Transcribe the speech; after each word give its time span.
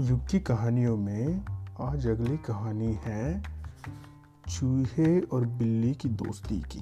युग 0.00 0.26
की 0.26 0.40
कहानियों 0.40 0.96
में 0.96 1.44
आज 1.80 2.06
अगली 2.06 2.36
कहानी 2.36 2.98
है 3.04 3.42
चूहे 4.48 5.20
और 5.20 5.46
बिल्ली 5.46 5.94
की 5.94 6.08
दोस्ती 6.08 6.60
की। 6.60 6.78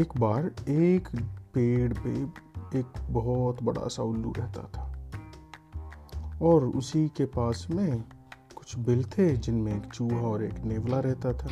एक 0.00 0.08
बार 0.16 0.54
एक 0.68 1.08
पेड़ 1.54 1.92
पे 1.92 2.10
एक 2.78 2.86
बहुत 3.10 3.62
बड़ा 3.62 3.88
सा 3.88 4.02
उल्लू 4.02 4.34
रहता 4.38 4.62
था 4.62 5.08
और 6.42 6.64
उसी 6.64 7.08
के 7.08 7.24
पास 7.24 7.66
में 7.70 8.04
कुछ 8.54 8.78
बिल 8.78 9.04
थे 9.04 9.36
जिनमें 9.36 9.76
एक 9.76 9.92
चूहा 9.92 10.20
और 10.20 10.44
एक 10.44 10.58
नेवला 10.58 11.00
रहता 11.00 11.32
था 11.32 11.48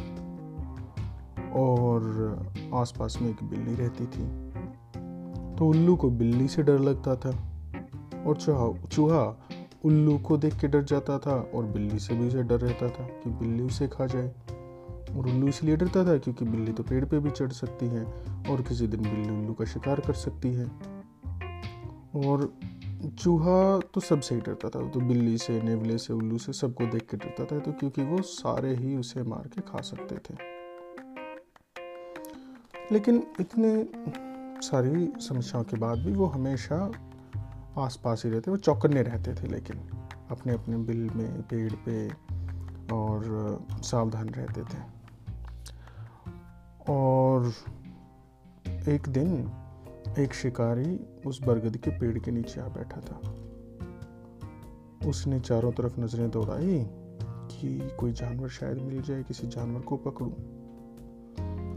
और 1.53 2.03
आसपास 2.75 3.19
में 3.23 3.31
एक 3.31 3.45
बिल्ली 3.45 3.75
रहती 3.75 4.07
थी। 4.07 4.53
तो 5.57 5.69
उल्लू 5.69 5.97
को 5.97 6.11
बिल्ली 6.11 6.49
से 6.49 6.63
डर 6.63 6.79
लगता 6.79 7.17
था। 7.17 7.49
और 8.27 8.37
चूहा 8.37 8.87
चूहा 8.87 9.49
उल्लू 9.85 10.19
को 10.19 10.37
देख 10.37 10.55
के 10.61 10.69
डर 10.69 10.83
जाता 10.83 11.19
था 11.19 11.35
और 11.55 11.65
बिल्ली 11.65 11.99
से 11.99 12.15
भी 12.15 12.27
उसे 12.29 12.43
डर 12.43 12.61
रहता 12.61 12.89
था 12.89 13.05
कि 13.05 13.31
बिल्ली 13.31 13.63
उसे 13.63 13.89
खा 13.89 14.07
जाए। 14.07 14.29
और 15.11 15.27
उल्लू 15.27 15.49
इसलिए 15.49 15.77
डरता 15.77 16.05
था 16.05 16.17
क्योंकि 16.19 16.45
बिल्ली 16.45 16.73
तो 16.73 16.83
पेड़ 16.83 17.05
पे 17.05 17.19
भी 17.19 17.31
चढ़ 17.31 17.51
सकती 17.53 17.87
है 17.87 18.05
और 18.51 18.63
किसी 18.63 18.87
दिन 18.87 19.03
बिल्ली 19.03 19.29
उल्लू 19.31 19.55
का 19.55 19.65
शिकार 19.65 20.01
कर 20.01 20.13
सकती 20.13 20.53
है। 20.53 20.67
और 22.27 22.53
चूहा 23.19 23.79
तो 23.95 24.01
सबसे 24.01 24.35
ही 24.35 24.41
डरता 24.41 24.69
था 24.69 24.89
तो 24.89 25.01
बिल्ली 25.01 25.39
से, 25.39 25.61
नेवले 25.63 25.99
से, 25.99 26.13
उल्लू 26.13 26.39
से 26.39 26.53
सबको 26.53 26.87
देख 26.87 27.07
के 27.11 27.17
डरता 27.17 27.45
था 27.45 27.59
तो 27.59 27.73
क्योंकि 27.73 28.03
वो 28.03 28.23
सारे 28.23 28.75
ही 28.75 28.97
उसे 28.97 29.23
मार 29.23 29.49
के 29.49 29.61
खा 29.61 29.81
सकते 29.81 30.17
थे। 30.17 30.37
लेकिन 32.93 33.23
इतने 33.41 33.89
सारी 34.63 35.13
समस्याओं 35.21 35.65
के 35.65 35.77
बाद 35.77 35.99
भी 35.99 36.13
वो 36.13 36.27
हमेशा 36.27 36.91
आस 37.79 38.01
पास 38.05 38.25
ही 38.25 38.31
रहते, 38.31 38.51
वो 38.51 38.57
चौकन्ने 38.57 39.03
रहते 39.03 39.35
थे, 39.35 39.49
लेकिन 39.49 39.77
अपने 40.31 40.53
अपने 40.53 40.77
बिल 40.77 41.11
में, 41.11 41.43
पेड़ 41.43 41.73
पे 41.73 42.09
और 42.95 43.59
सावधान 43.73 44.29
रहते 44.29 44.61
थे। 44.61 45.03
और 46.89 47.53
एक 48.89 49.09
दिन 49.09 49.51
एक 50.19 50.35
शिकारी 50.35 51.07
उस 51.27 51.43
बरगद 51.43 51.77
के 51.77 51.91
पेड़ 51.91 52.19
के 52.19 52.31
नीचे 52.31 52.61
आ 52.61 52.69
बैठा 52.69 53.01
था। 53.01 53.35
उसने 55.09 55.41
चारों 55.41 55.73
तरफ़ 55.73 56.01
नज़रें 56.01 56.31
दौड़ाई 56.31 56.87
कि 57.23 57.91
कोई 58.01 58.13
जानवर 58.13 58.49
शायद 58.49 58.79
मिल 58.79 59.03
जाए, 59.03 59.23
किसी 59.23 59.47
जानवर 59.47 59.81
को 59.81 59.97
पकड़ूं। 59.97 60.31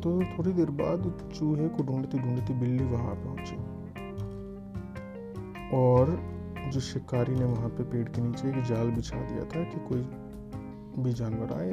तो 0.01 0.37
थोड़ी 0.37 0.53
देर 0.53 0.69
बाद 0.69 1.31
चूहे 1.35 1.69
को 1.69 1.83
ढूंढती 1.83 2.19
ढूंढती 2.19 2.53
बिल्ली 2.53 2.83
वहाँ 2.83 3.15
पहुँची। 3.15 3.74
और 5.73 6.35
जो 6.73 6.79
शिकारी 6.79 7.33
ने 7.33 7.45
वहाँ 7.45 7.69
पे 7.69 7.83
पेड़ 7.83 8.09
के 8.09 8.21
नीचे 8.21 8.49
एक 8.49 8.63
जाल 8.63 8.87
बिछा 8.91 9.17
दिया 9.17 9.43
था 9.45 9.63
कि 9.63 9.87
कोई 9.87 10.01
भी 11.03 11.13
जानवर 11.13 11.53
आए, 11.53 11.71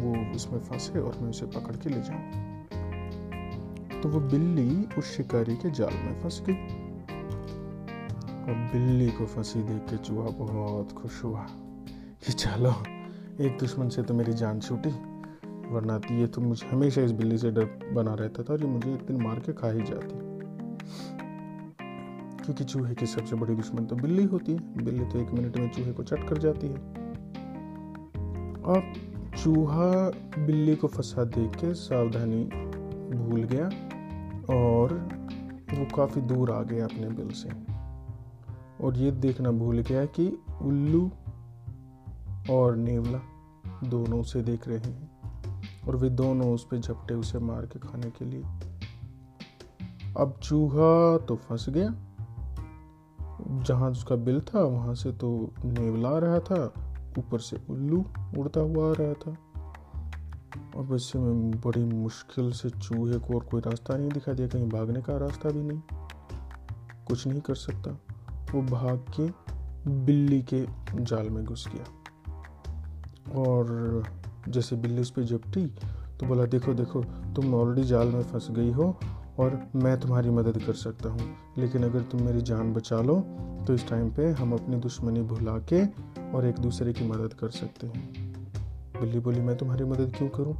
वो 0.00 0.36
उसमें 0.36 0.60
फंसे 0.60 0.98
और 0.98 1.18
मैं 1.22 1.30
उसे 1.30 1.46
पकड़ 1.46 1.76
के 1.76 1.90
ले 1.90 2.00
जाऊँ। 2.00 2.48
तो 4.02 4.08
वो 4.08 4.20
बिल्ली 4.20 4.88
उस 4.98 5.16
शिकारी 5.16 5.56
के 5.56 5.70
जाल 5.70 5.94
में 5.94 6.20
फंस 6.22 6.42
गई। 6.46 6.54
और 8.48 8.54
बिल्ली 8.54 9.10
को 9.10 9.26
फंसी 9.26 9.62
देख 9.62 9.82
के 9.90 9.96
चूहा 9.96 10.30
बहुत 10.30 10.92
खुश 10.92 11.24
हुआ 11.24 11.46
कि 12.26 12.32
चलो, 12.32 12.74
एक 13.40 13.58
दुश्मन 13.60 13.88
से 13.88 14.02
तो 14.02 14.14
मेरी 14.14 14.32
जान 14.32 14.60
छूटी, 14.60 14.90
वरना 15.68 16.00
ये 16.10 16.26
तो 16.26 16.40
मुझे 16.40 16.66
हमेशा 16.68 17.02
इस 17.02 17.12
बिल्ली 17.12 17.38
से 17.38 17.50
डर 17.50 17.92
बना 17.92 18.14
रहता 18.14 18.42
था 18.42 18.52
और 18.52 18.60
ये 18.60 18.66
मुझे 18.66 18.94
एक 18.94 19.00
दिन 19.00 19.22
मार 19.22 19.38
के 19.38 19.52
खा 19.52 19.70
ही 19.70 19.82
जाती। 19.82 20.27
क्योंकि 22.48 22.64
चूहे 22.64 22.94
की 22.94 23.06
सबसे 23.06 23.36
बड़ी 23.36 23.54
दुश्मन 23.54 23.86
तो 23.86 23.96
बिल्ली 23.96 24.24
होती 24.24 24.52
है। 24.52 24.84
बिल्ली 24.84 25.04
तो 25.04 25.18
एक 25.18 25.30
मिनट 25.30 25.56
में 25.56 25.70
चूहे 25.70 25.92
को 25.92 26.02
चट 26.02 26.28
कर 26.28 26.38
जाती 26.38 26.66
है। 26.66 26.76
अब 28.64 28.92
चूहा 29.38 30.10
बिल्ली 30.46 30.76
को 30.76 30.86
फंसा 30.86 31.24
देख 31.24 31.56
के 31.56 31.74
सावधानी 31.74 32.44
भूल 33.16 33.44
गया 33.44 33.66
और 34.54 34.94
वो 35.74 35.96
काफ़ी 35.96 36.20
दूर 36.20 36.50
आ 36.50 36.62
गया 36.62 36.84
अपने 36.84 37.08
बिल 37.08 37.30
से। 37.30 37.48
और 38.84 38.96
ये 38.96 39.10
देखना 39.10 39.50
भूल 39.50 39.78
गया 39.78 40.04
कि 40.04 40.38
उल्लू 40.62 41.10
और 42.50 42.76
नेवला 42.76 43.20
दोनों 43.84 44.20
उसे 44.20 44.42
देख 44.42 44.68
रहे 44.68 44.78
हैं 44.78 45.10
और 45.88 45.96
वे 45.96 46.10
दोनों 46.10 46.54
उस 46.54 46.64
पर 46.64 46.76
झपटे 46.76 47.14
उसे 47.14 47.38
मार 47.38 47.66
के 47.66 47.78
खाने 47.78 48.10
के 48.10 48.24
लिए। 48.24 48.42
अब 50.16 50.38
चूहा 50.42 51.18
तो 51.18 51.36
फंस 51.36 51.66
गया। 51.68 52.04
जहाँ 53.50 53.90
उसका 53.90 54.16
बिल 54.16 54.40
था, 54.40 54.60
वहाँ 54.60 54.94
से 54.94 55.12
तो 55.12 55.52
नेवला 55.64 56.18
रहा 56.18 56.38
था, 56.38 56.72
ऊपर 57.18 57.38
से 57.38 57.60
उल्लू 57.70 58.04
उड़ता 58.38 58.60
हुआ 58.60 58.90
आ 58.90 58.94
रहा 59.00 59.12
था। 59.12 59.36
और 60.76 60.84
वैसे 60.84 61.18
में 61.18 61.50
बड़ी 61.50 61.84
मुश्किल 61.84 62.52
से 62.52 62.70
चूहे 62.70 63.18
को 63.18 63.34
और 63.34 63.44
कोई 63.44 63.60
रास्ता 63.60 63.96
नहीं 63.96 64.08
दिखा 64.08 64.32
दिया, 64.32 64.48
कहीं 64.48 64.68
भागने 64.68 65.02
का 65.02 65.16
रास्ता 65.16 65.48
भी 65.48 65.62
नहीं। 65.62 65.80
कुछ 67.06 67.26
नहीं 67.26 67.40
कर 67.40 67.54
सकता। 67.54 67.90
वो 68.54 68.62
भाग 68.62 69.04
के 69.20 69.48
बिल्ली 69.90 70.42
के 70.42 70.66
जाल 70.94 71.30
में 71.30 71.44
घुस 71.44 71.68
गया। 71.74 71.84
और 73.40 74.04
जैसे 74.48 74.76
बिल्ली 74.76 75.00
उस 75.00 75.10
पर 75.10 75.22
झपटी 75.22 75.66
तो 76.20 76.26
बोला, 76.26 76.44
देखो 76.44 76.74
देखो, 76.74 77.02
तुम 77.04 77.54
ऑलरेडी 77.54 77.88
जाल 77.88 78.08
में 78.08 78.22
फंस 78.22 78.48
गई 78.50 78.70
हो 78.70 78.98
और 79.38 79.68
मैं 79.76 80.00
तुम्हारी 80.00 80.30
मदद 80.30 80.62
कर 80.62 80.72
सकता 80.72 81.08
हूँ। 81.08 81.36
लेकिन 81.58 81.84
अगर 81.84 82.02
तुम 82.02 82.22
मेरी 82.22 82.40
जान 82.40 82.72
बचा 82.72 83.00
लो 83.00 83.20
तो 83.66 83.74
इस 83.74 83.88
टाइम 83.88 84.10
पे 84.10 84.30
हम 84.30 84.52
अपनी 84.52 84.76
दुश्मनी 84.76 85.22
भुला 85.22 85.58
के 85.58 85.84
और 86.32 86.46
एक 86.46 86.54
दूसरे 86.54 86.92
की 86.92 87.04
मदद 87.08 87.34
कर 87.34 87.48
सकते 87.48 87.86
हैं। 87.86 88.28
बिल्ली 89.00 89.18
बोली, 89.18 89.40
मैं 89.40 89.56
तुम्हारी 89.56 89.84
मदद 89.84 90.12
क्यों 90.16 90.28
करूँ? 90.28 90.54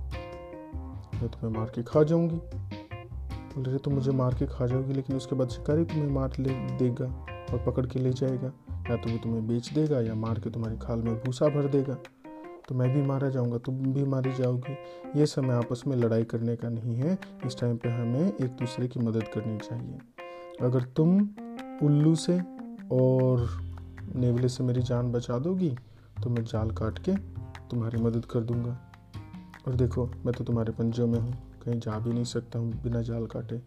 मैं 1.15 1.29
तुम्हें 1.29 1.51
मार 1.51 1.73
के 1.75 1.83
खा 1.83 2.03
जाऊँगी। 2.03 2.37
बोल 2.37 3.65
रहे, 3.65 3.79
तुम 3.79 3.95
मुझे 3.95 4.11
मार 4.11 4.35
के 4.35 4.47
खा 4.47 4.67
जाओगी, 4.67 4.93
लेकिन 4.93 5.17
उसके 5.17 5.37
बाद 5.37 5.49
शिकारी 5.49 5.85
तुम्हें 5.85 6.11
मार 6.11 6.33
ले, 6.39 6.51
देगा 6.51 7.07
और 7.53 7.63
पकड़ 7.67 7.87
के 7.87 7.99
ले 7.99 8.11
जाएगा। 8.11 8.53
या 8.91 8.97
तो 8.97 9.11
वो 9.11 9.19
तुम्हें 9.19 9.49
बेच 9.49 9.73
देगा 9.73 10.01
या 10.01 10.15
मार 10.15 10.39
के 10.39 10.51
तुम्हारी 10.51 10.77
खाल 10.77 10.99
में 10.99 11.15
भूसा 11.15 11.47
भर 11.47 11.69
देगा। 11.69 11.97
तो 12.69 12.75
मैं 12.75 12.89
भी 12.95 13.03
मारा 13.03 13.29
जाऊँगा 13.29 13.59
तुम 13.59 13.77
भी 13.93 14.05
मारी 14.05 14.33
जाओगी। 14.33 14.73
ये 15.19 15.27
समय 15.27 15.55
आपस 15.55 15.83
में 15.87 15.97
लड़ाई 15.97 16.25
करने 16.25 16.57
का 16.57 16.69
नहीं 16.69 16.95
है। 16.95 17.19
इस 17.47 17.59
टाइम 17.61 17.77
पे 17.77 17.89
हमें 17.89 18.27
एक 18.27 18.51
दूसरे 18.51 18.89
की 18.89 19.01
मदद 19.01 19.29
करनी 19.35 19.59
चाहिए। 19.59 19.99
अगर 20.61 20.83
तुम 20.83 21.19
उल्लू 21.83 22.15
से 22.15 22.41
और 22.93 23.49
नेवले 24.15 24.49
से 24.49 24.65
मेरी 24.65 24.83
जान 24.83 25.13
बचा 25.13 25.39
दोगी 25.39 25.77
तो 26.23 26.31
मैं 26.31 26.45
जाल 26.45 26.71
काट 26.71 26.99
के 26.99 27.17
तुम्हारी 27.71 28.03
मदद 28.03 28.25
कर 28.25 28.41
दूँगा। 28.41 28.79
और 29.69 29.75
देखो 29.75 30.07
मैं 30.25 30.35
तो 30.35 30.45
तुम्हारे 30.45 30.73
पंजों 30.73 31.07
में 31.07 31.19
हूँ। 31.21 31.33
कहीं 31.65 31.81
जा 31.81 31.99
भी 31.99 32.13
नहीं 32.13 32.25
सकता 32.25 32.59
हूँ 32.59 32.73
बिना 32.83 33.03
जाल 33.03 33.27
काटे। 33.27 33.59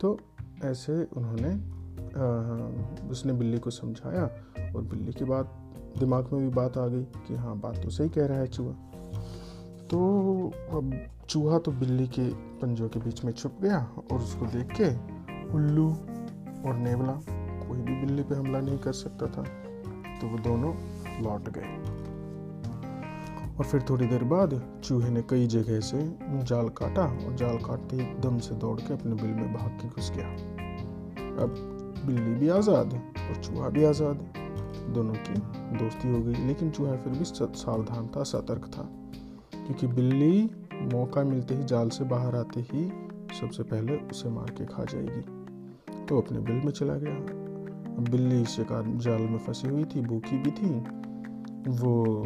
तो 0.00 0.18
ऐसे 0.64 1.02
उन्होंने 1.16 1.48
आ, 2.06 3.08
उसने 3.10 3.32
बिल्ली 3.32 3.58
को 3.58 3.70
समझाया। 3.70 4.24
और 4.76 4.82
बिल्ली 4.82 5.12
की 5.12 5.24
बात 5.24 5.65
दिमाग 5.98 6.32
में 6.32 6.42
भी 6.42 6.54
बात 6.54 6.78
आ 6.78 6.86
गई 6.86 7.02
कि 7.26 7.34
हाँ 7.34 7.56
बात 7.58 7.82
तो 7.82 7.90
सही 7.90 8.08
कह 8.08 8.26
रहा 8.26 8.38
है 8.38 8.46
चूहा। 8.46 8.72
तो 9.90 9.98
अब 10.72 10.92
चूहा 11.28 11.58
तो 11.58 11.72
बिल्ली 11.72 12.06
के 12.08 12.28
पंजों 12.60 12.88
के 12.88 13.00
बीच 13.00 13.24
में 13.24 13.32
छुप 13.32 13.58
गया 13.62 13.78
और 14.12 14.18
उसको 14.18 14.46
देख 14.46 14.74
के 14.80 14.88
उल्लू 15.56 15.88
और 16.68 16.76
नेवला 16.76 17.12
कोई 17.66 17.78
भी 17.78 18.00
बिल्ली 18.00 18.22
पे 18.22 18.34
हमला 18.34 18.60
नहीं 18.60 18.78
कर 18.78 18.92
सकता 18.92 19.26
था। 19.26 19.42
तो 20.20 20.28
वो 20.28 20.38
दोनों 20.38 20.74
लौट 21.24 21.48
गए। 21.48 21.74
और 23.58 23.64
फिर 23.64 23.84
थोड़ी 23.90 24.06
देर 24.06 24.24
बाद 24.24 24.60
चूहे 24.84 25.10
ने 25.10 25.22
कई 25.22 25.46
जगह 25.46 25.80
से 25.80 25.98
जाल 26.44 26.68
काटा 26.78 27.02
और 27.02 27.36
जाल 27.36 27.58
काटते 27.58 27.96
एकदम 27.96 28.38
से 28.38 28.54
दौड़ 28.54 28.78
के 28.80 28.94
अपने 28.94 29.14
बिल 29.14 29.30
में 29.32 29.52
भाग 29.54 29.78
के 29.82 29.88
घुस 29.88 30.10
गया। 30.16 30.28
अब 31.42 31.54
बिल्ली 32.06 32.34
भी 32.34 32.48
आज़ाद 32.48 32.94
और 32.94 33.42
चूहा 33.42 33.68
भी 33.68 33.84
आज़ाद 33.84 34.35
दोनों 34.92 35.14
की 35.14 35.34
दोस्ती 35.76 36.12
हो 36.12 36.20
गई। 36.20 36.46
लेकिन 36.46 36.70
चूहा 36.70 36.96
फिर 36.96 37.12
भी 37.12 37.24
सावधान 37.24 38.06
था, 38.06 38.22
सतर्क 38.22 38.70
था। 38.78 38.82
क्योंकि 39.62 39.86
बिल्ली 39.86 40.50
मौका 40.74 41.24
मिलते 41.24 41.54
ही 41.54 41.64
जाल 41.64 41.88
से 41.88 42.04
बाहर 42.04 42.36
आते 42.36 42.60
ही 42.60 42.92
सबसे 43.40 43.62
पहले 43.62 43.96
उसे 43.96 44.28
मार 44.28 44.50
के 44.50 44.64
खा 44.64 44.84
जाएगी। 44.84 45.46
तो 46.06 46.20
अपने 46.20 46.38
बिल 46.38 46.56
में 46.56 46.70
चला 46.70 46.94
गया। 46.94 47.46
बिल्ली 48.10 48.44
शिकार 48.44 48.82
जाल 48.86 49.22
में 49.22 49.38
फंसी 49.38 49.68
हुई 49.68 49.84
थी, 49.84 50.00
भूखी 50.00 50.38
भी 50.38 50.50
थी। 50.50 50.70
वो 51.70 52.24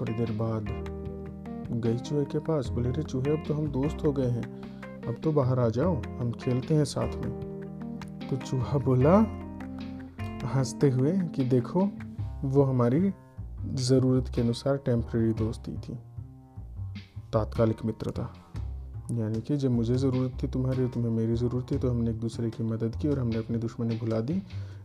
थोड़ी 0.00 0.12
देर 0.12 0.32
बाद 0.32 0.66
गई 1.72 1.96
चूहे 1.96 2.24
के 2.24 2.38
पास। 2.38 2.68
बोले 2.68 2.90
रे 2.90 3.02
चूहे, 3.02 3.30
अब 3.30 3.44
तो 3.48 3.54
हम 3.54 3.66
दोस्त 3.66 3.98
हो 4.06 4.12
गए 4.12 4.26
हैं। 4.26 4.62
अब 5.06 5.16
तो 5.22 5.32
बाहर 5.32 5.60
आ 5.60 5.68
जाओ, 5.68 6.02
हम 6.20 6.32
खेलते 6.32 6.74
हैं 6.74 6.84
साथ 6.84 7.16
में। 7.16 7.60
तो 8.30 8.36
चूहा 8.36 8.78
बोला 8.78 9.22
हँसते 10.44 10.90
हुए 10.90 11.12
कि 11.12 11.44
देखो, 11.44 11.88
वो 12.42 12.62
हमारी 12.62 13.12
ज़रूरत 13.66 14.28
के 14.34 14.40
अनुसार 14.40 14.76
टेम्प्रेरी 14.76 15.32
दोस्ती 15.32 15.72
थी। 15.72 15.98
तात्कालिक 17.32 17.84
मित्रता। 17.84 18.34
यानी 19.12 19.40
कि 19.40 19.56
जब 19.56 19.70
मुझे 19.70 19.96
ज़रूरत 19.96 20.38
थी 20.42 20.48
तुम्हारी 20.48 20.88
तुम्हें 20.88 21.10
मेरी 21.10 21.34
ज़रूरत 21.34 21.66
थी 21.72 21.78
तो 21.78 21.90
हमने 21.90 22.10
एक 22.10 22.20
दूसरे 22.20 22.50
की 22.50 22.62
मदद 22.62 22.96
की 23.02 23.08
और 23.08 23.18
हमने 23.18 23.36
अपनी 23.36 23.58
दुश्मनी 23.58 23.96
भुला 23.96 24.20
दी। 24.20 24.42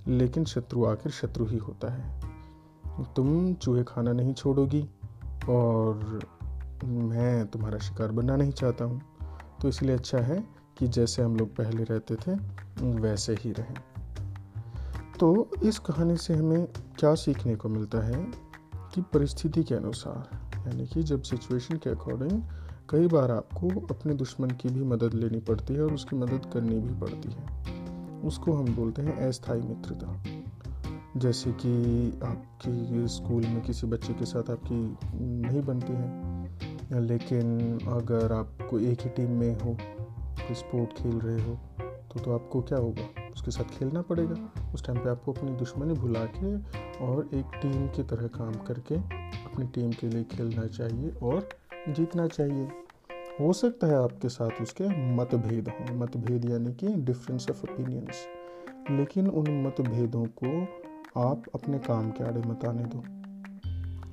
लेकिन 0.07 0.45
शत्रु 0.45 0.85
आखिर 0.85 1.11
शत्रु 1.11 1.45
ही 1.45 1.57
होता 1.57 1.93
है। 1.93 2.21
तुम 3.15 3.53
चूहे 3.53 3.83
खाना 3.83 4.11
नहीं 4.11 4.33
छोड़ोगी 4.33 4.89
और 5.49 6.21
मैं 6.83 7.47
तुम्हारा 7.47 7.77
शिकार 7.77 8.11
बनना 8.11 8.35
नहीं 8.35 8.51
चाहता 8.51 8.85
हूँ। 8.85 9.01
तो 9.61 9.67
इसलिए 9.67 9.95
अच्छा 9.95 10.17
है 10.17 10.47
कि 10.77 10.87
जैसे 10.87 11.21
हम 11.21 11.35
लोग 11.35 11.55
पहले 11.55 11.83
रहते 11.83 12.15
थे, 12.15 12.31
वैसे 12.85 13.33
ही 13.33 13.51
रहें। 13.51 13.94
तो 15.19 15.49
इस 15.63 15.79
कहानी 15.79 16.17
से 16.17 16.33
हमें 16.33 16.67
क्या 16.99 17.15
सीखने 17.15 17.55
को 17.55 17.69
मिलता 17.69 18.05
है 18.05 18.23
कि 18.93 19.01
परिस्थिति 19.01 19.63
के 19.63 19.75
अनुसार, 19.75 20.29
यानी 20.67 20.87
कि 20.87 21.03
जब 21.03 21.21
सिचुएशन 21.21 21.77
के 21.77 21.89
अकॉर्डिंग 21.89 22.41
कई 22.89 23.07
बार 23.07 23.31
आपको 23.31 23.69
अपने 23.87 24.13
दुश्मन 24.13 24.49
की 24.49 24.69
भी 24.69 24.83
मदद 24.83 25.13
लेनी 25.13 25.39
पड़ती 25.39 25.73
है 25.73 25.81
और 25.81 25.93
उसकी 25.93 26.15
मदद 26.15 26.49
करनी 26.53 26.79
भी 26.79 26.99
पड़ती 26.99 27.31
है। 27.31 28.21
उसको 28.21 28.53
हम 28.53 28.75
बोलते 28.75 29.01
हैं 29.01 29.27
अस्थायी 29.27 29.61
मित्रता। 29.61 30.23
जैसे 31.17 31.51
कि 31.51 31.73
आपकी 32.23 33.07
स्कूल 33.07 33.45
में 33.45 33.61
किसी 33.61 33.87
बच्चे 33.87 34.13
के 34.13 34.25
साथ 34.25 34.49
आपकी 34.49 34.97
नहीं 35.15 35.61
बनती 35.61 35.93
है 35.93 37.01
लेकिन 37.01 37.79
अगर 37.87 38.33
आपको 38.33 38.79
एक 38.79 39.01
ही 39.01 39.09
टीम 39.09 39.31
में 39.31 39.53
हो, 39.59 39.77
कोई 40.39 40.55
स्पोर्ट 40.55 40.89
खेल 40.93 41.19
रहे 41.19 41.43
हो 41.43 41.55
तो 42.13 42.19
तो 42.19 42.33
आपको 42.33 42.61
क्या 42.61 42.77
होगा? 42.77 43.24
उसके 43.47 43.63
साथ 43.63 43.77
खेलना 43.77 44.01
पड़ेगा। 44.01 44.35
उस 44.73 44.85
टाइम 44.85 44.97
पे 44.99 45.09
आपको 45.09 45.33
अपनी 45.33 45.51
दुश्मनी 45.55 45.93
भुला 45.95 46.23
के 46.35 46.55
और 47.05 47.29
एक 47.33 47.59
टीम 47.61 47.87
की 47.87 48.03
तरह 48.03 48.27
काम 48.35 48.53
करके 48.67 48.95
अपनी 48.95 49.65
टीम 49.67 49.91
के 49.91 50.07
लिए 50.09 50.23
खेलना 50.31 50.65
चाहिए 50.67 51.09
और 51.23 51.47
जीतना 51.89 52.27
चाहिए। 52.27 52.67
हो 53.39 53.51
सकता 53.53 53.87
है 53.87 54.03
आपके 54.03 54.29
साथ 54.29 54.61
उसके 54.61 54.87
मतभेद 55.15 55.69
हों। 55.69 55.97
मतभेद 55.97 56.49
यानी 56.49 56.73
कि 56.73 56.93
डिफरेंस 57.03 57.49
ऑफ़ 57.49 57.63
ओपिनियंस 57.63 58.25
लेकिन 58.91 59.27
उन 59.29 59.61
मतभेदों 59.63 60.25
को 60.41 60.61
आप 61.21 61.43
अपने 61.55 61.79
काम 61.81 62.09
के 62.11 62.23
आड़े 62.23 62.41
मत 62.41 62.65
आने 62.65 62.83
दो। 62.85 63.03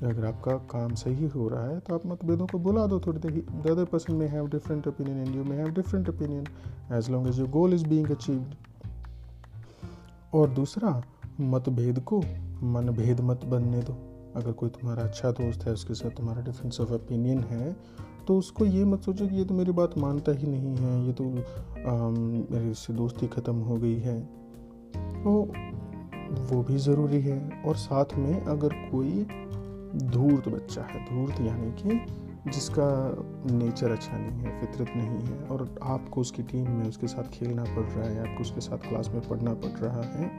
अगर 0.08 0.24
आपका 0.26 0.56
काम 0.70 0.94
सही 0.94 1.26
हो 1.28 1.48
रहा 1.48 1.66
है 1.66 1.78
तो 1.80 1.94
आप 1.94 2.06
मतभेदों 2.06 2.46
को 2.46 2.58
बुला 2.58 2.86
दो 2.86 3.00
थोड़ी 3.00 3.18
देर। 3.18 3.32
The 3.32 3.70
other 3.70 3.84
person 3.84 4.14
may 4.14 4.26
have 4.28 4.48
different 4.48 4.88
opinion 4.88 5.18
and 5.18 5.34
you 5.36 5.44
may 5.44 5.56
have 5.56 5.68
different 5.70 6.08
opinion 6.08 6.46
as 6.92 7.10
long 7.10 7.28
as 7.28 7.38
your 7.38 7.48
goal 7.50 7.74
is 7.74 7.86
being 7.88 8.10
achieved 8.10 8.54
और 10.34 10.50
दूसरा, 10.50 11.02
मतभेद 11.40 11.98
को 12.00 12.20
मनभेद 12.64 13.20
मत 13.20 13.44
बनने 13.44 13.82
दो। 13.82 13.92
अगर 14.36 14.52
कोई 14.52 14.68
तुम्हारा 14.70 15.02
अच्छा 15.02 15.30
दोस्त 15.30 15.64
है, 15.66 15.72
उसके 15.72 15.94
साथ 15.94 16.10
तुम्हारा 16.10 16.42
डिफरेंस 16.42 16.80
ऑफ़ 16.80 16.92
ओपिनियन 16.92 17.38
है 17.44 17.76
तो 18.26 18.36
उसको 18.38 18.64
ये 18.66 18.84
मत 18.84 19.02
सोचो 19.02 19.26
कि 19.28 19.36
ये 19.36 19.44
तो 19.44 19.54
मेरी 19.54 19.72
बात 19.72 19.96
मानता 19.98 20.32
ही 20.32 20.46
नहीं 20.46 20.76
है, 20.76 21.06
ये 21.06 21.12
तो 21.12 21.24
मेरी 21.24 22.74
से 22.74 22.92
दोस्ती 22.92 23.26
ख़त्म 23.26 23.54
हो 23.60 23.76
गई 23.76 23.98
है। 23.98 24.20
तो 25.24 25.30
वो 26.46 26.62
भी 26.62 26.76
ज़रूरी 26.78 27.20
है। 27.20 27.38
और 27.66 27.76
साथ 27.76 28.14
में 28.16 28.40
अगर 28.42 28.74
कोई 28.90 29.24
धूर्त 30.06 30.48
बच्चा 30.48 30.82
है, 30.82 31.04
धूर्त 31.06 31.40
यानी 31.40 31.70
कि 31.72 31.90
जिसका 32.44 32.86
नेचर 33.48 33.90
अच्छा 33.90 34.16
नहीं 34.16 34.40
है, 34.40 34.60
फितरत 34.60 34.92
नहीं 34.96 35.20
है 35.22 35.42
और 35.46 35.68
आपको 35.84 36.20
उसकी 36.20 36.42
टीम 36.42 36.68
में 36.68 36.88
उसके 36.88 37.06
साथ 37.06 37.30
खेलना 37.32 37.64
पड़ 37.64 37.84
रहा 37.84 38.08
है, 38.08 38.18
आपको 38.20 38.40
उसके 38.40 38.60
साथ 38.60 38.88
क्लास 38.88 39.10
में 39.14 39.20
पढ़ना 39.28 39.54
पड़ 39.56 39.78
रहा 39.78 40.02
है 40.12 40.30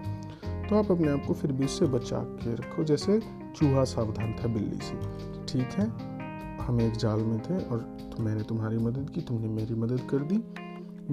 तो 0.63 0.75
आप 0.75 0.91
अपने 0.91 1.07
आप 1.09 1.25
को 1.27 1.33
फिर 1.33 1.51
भी 1.51 1.65
उससे 1.65 1.85
बचा 1.87 2.19
के 2.39 2.53
रखो। 2.55 2.83
जैसे 2.83 3.19
चूहा 3.55 3.83
सावधान 3.85 4.33
था 4.33 4.47
बिल्ली 4.47 4.77
से। 4.81 4.95
ठीक 5.47 5.79
है? 5.79 5.87
हम 6.61 6.81
एक 6.81 6.93
जाल 6.95 7.19
में 7.21 7.39
थे 7.39 7.57
और 7.65 7.79
तो 8.11 8.23
मैंने 8.23 8.43
तुम्हारी 8.43 8.77
मदद 8.77 9.09
की, 9.09 9.21
तुमने 9.21 9.47
मेरी 9.49 9.75
मदद 9.75 10.07
कर 10.11 10.23
दी। 10.23 10.37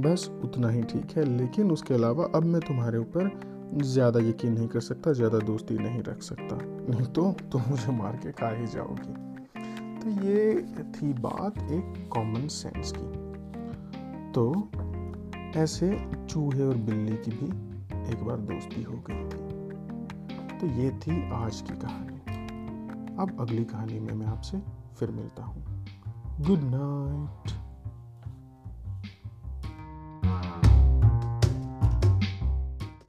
बस 0.01 0.29
उतना 0.45 0.69
ही 0.69 0.83
ठीक 0.83 1.17
है, 1.17 1.25
लेकिन 1.37 1.71
उसके 1.71 1.95
अलावा 1.95 2.25
अब 2.35 2.45
मैं 2.45 2.61
तुम्हारे 2.61 2.99
ऊपर 2.99 3.31
ज़्यादा 3.75 4.21
यकीन 4.21 4.53
नहीं 4.53 4.69
कर 4.69 4.81
सकता, 4.81 5.13
ज़्यादा 5.13 5.39
दोस्ती 5.39 5.79
नहीं 5.79 6.03
रख 6.03 6.23
सकता। 6.23 6.59
नहीं 6.89 7.07
तो 7.09 7.33
तुम 7.53 7.63
मुझे 7.69 7.93
मार 7.93 8.17
के 8.17 8.33
खा 8.33 8.51
ही 8.51 8.67
जाओगी। 8.67 9.30
तो 10.01 10.09
ये 10.09 10.63
थी 10.83 11.13
बात 11.13 11.59
एक 11.59 12.09
कॉमन 12.13 12.49
सेंस 12.49 12.93
की। 12.97 13.31
तो 14.33 14.71
ऐसे 15.61 16.09
चूहे 16.27 16.65
और 16.65 16.77
बिल्ली 16.77 17.17
की 17.17 17.31
भी 17.31 17.47
एक 18.13 18.25
बार 18.25 18.37
दोस्ती 18.37 18.83
हो 18.83 19.05
गई 19.11 19.25
थी। 19.25 19.51
तो 20.59 20.67
ये 20.67 20.91
थी 20.91 21.33
आज 21.33 21.61
की 21.61 21.77
कहानी। 21.77 22.17
अब 23.23 23.41
अगली 23.41 23.65
कहानी 23.65 24.01
में 24.01 24.13
मैं 24.13 24.27
आपसे 24.27 24.59
फिर 24.99 25.11
मिलता 25.11 25.45
हूँ। 25.45 25.87
Good 26.41 26.61
night 26.63 27.60